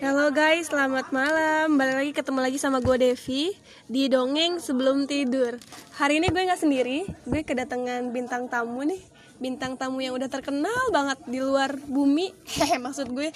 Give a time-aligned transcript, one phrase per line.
[0.00, 1.74] Halo guys, selamat malam.
[1.74, 3.52] Balik lagi ketemu lagi sama gue Devi
[3.90, 5.58] di dongeng sebelum tidur.
[5.98, 9.02] Hari ini gue nggak sendiri, gue kedatangan bintang tamu nih.
[9.42, 12.32] Bintang tamu yang udah terkenal banget di luar bumi.
[12.48, 13.28] Hehe, maksud gue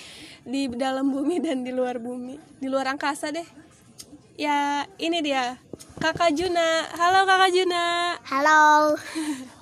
[0.46, 3.46] di dalam bumi dan di luar bumi, di luar angkasa deh.
[4.38, 5.58] Ya, ini dia.
[5.98, 6.86] Kakak Juna.
[6.96, 7.84] Halo Kakak Juna.
[8.24, 8.94] Halo.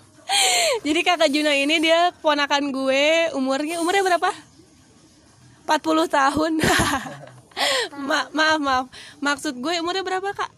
[0.86, 4.51] Jadi Kakak Juna ini dia ponakan gue, umurnya umurnya berapa?
[5.80, 6.52] 40 tahun.
[8.08, 8.86] Ma maaf, maaf.
[9.24, 10.52] Maksud gue umurnya berapa, Kak?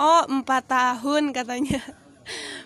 [0.00, 1.84] Oh, 4 tahun katanya.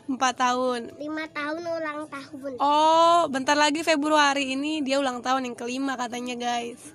[0.06, 0.80] 4 tahun.
[1.01, 2.52] lima tahun ulang tahun.
[2.61, 6.95] Oh, bentar lagi Februari ini dia ulang tahun yang kelima katanya, guys.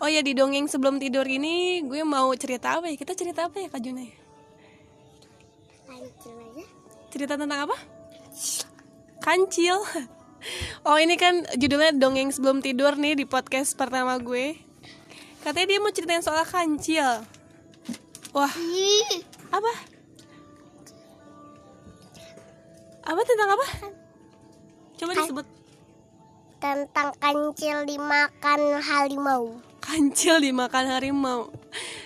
[0.00, 2.96] Oh ya, di dongeng sebelum tidur ini gue mau cerita apa ya?
[2.96, 4.04] Kita cerita apa ya, Kak Juna?
[4.06, 4.16] aja.
[7.12, 7.76] Cerita tentang apa?
[9.20, 9.76] Kancil.
[10.86, 14.54] Oh ini kan judulnya dongeng sebelum tidur nih di podcast pertama gue.
[15.42, 17.26] Katanya dia mau ceritain soal kancil.
[18.30, 18.54] Wah,
[19.50, 19.72] apa?
[23.02, 23.66] Apa tentang apa?
[24.94, 25.46] Coba disebut.
[26.62, 29.58] Tentang kancil dimakan harimau.
[29.82, 31.50] Kancil dimakan harimau.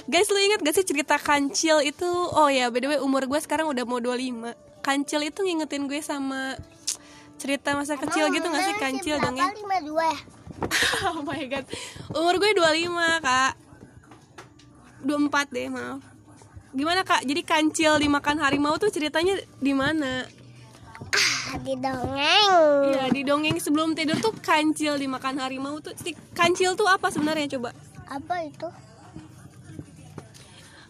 [0.09, 2.09] Guys, lu inget gak sih cerita kancil itu?
[2.33, 4.57] Oh ya, by the way umur gue sekarang udah mau 25.
[4.81, 6.57] Kancil itu ngingetin gue sama
[7.41, 9.17] cerita masa kecil gitu gak sih kancil
[9.81, 10.19] dua ya.
[11.17, 11.65] oh my god
[12.13, 13.53] Umur gue 25 kak
[15.09, 16.05] 24 deh maaf
[16.71, 17.27] Gimana kak?
[17.27, 20.23] Jadi kancil dimakan harimau tuh ceritanya di mana?
[21.11, 22.55] Ah, di dongeng.
[22.95, 27.59] Iya di dongeng sebelum tidur tuh kancil dimakan harimau tuh si Kancil tuh apa sebenarnya
[27.59, 27.75] coba?
[28.07, 28.71] Apa itu?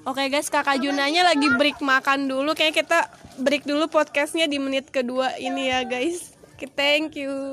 [0.05, 2.99] Oke guys kakak Junanya lagi break makan dulu Kayaknya kita
[3.41, 6.40] break dulu podcastnya di menit kedua ini ya guys
[6.77, 7.49] Thank you